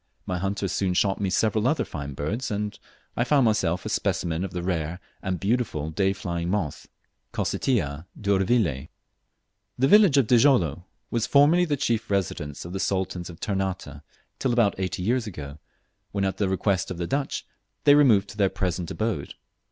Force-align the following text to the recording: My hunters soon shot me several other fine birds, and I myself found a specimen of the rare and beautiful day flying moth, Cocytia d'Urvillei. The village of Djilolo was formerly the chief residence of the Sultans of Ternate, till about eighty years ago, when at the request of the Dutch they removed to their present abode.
My 0.25 0.39
hunters 0.39 0.71
soon 0.71 0.95
shot 0.95 1.21
me 1.21 1.29
several 1.29 1.67
other 1.67 1.85
fine 1.85 2.15
birds, 2.15 2.49
and 2.49 2.73
I 3.15 3.39
myself 3.41 3.81
found 3.81 3.85
a 3.85 3.89
specimen 3.93 4.43
of 4.43 4.49
the 4.49 4.63
rare 4.63 4.99
and 5.21 5.39
beautiful 5.39 5.91
day 5.91 6.11
flying 6.11 6.49
moth, 6.49 6.87
Cocytia 7.33 8.07
d'Urvillei. 8.19 8.89
The 9.77 9.87
village 9.87 10.17
of 10.17 10.25
Djilolo 10.25 10.85
was 11.11 11.27
formerly 11.27 11.65
the 11.65 11.77
chief 11.77 12.09
residence 12.09 12.65
of 12.65 12.73
the 12.73 12.79
Sultans 12.79 13.29
of 13.29 13.39
Ternate, 13.39 14.01
till 14.39 14.53
about 14.53 14.73
eighty 14.79 15.03
years 15.03 15.27
ago, 15.27 15.59
when 16.11 16.25
at 16.25 16.37
the 16.37 16.49
request 16.49 16.89
of 16.89 16.97
the 16.97 17.05
Dutch 17.05 17.45
they 17.83 17.93
removed 17.93 18.27
to 18.29 18.37
their 18.37 18.49
present 18.49 18.89
abode. 18.89 19.35